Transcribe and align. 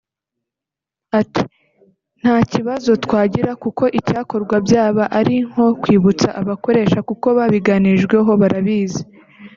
Ati” 1.19 1.41
Nta 2.21 2.37
kibazo 2.51 2.91
twagira 3.03 3.51
kuko 3.63 3.83
icyakorwa 3.99 4.55
byaba 4.65 5.03
ari 5.19 5.35
nko 5.49 5.65
kwibutsa 5.81 6.27
abakoresha 6.41 6.99
kuko 7.09 7.27
babiganirijweho 7.37 8.31
barabizi 8.41 9.01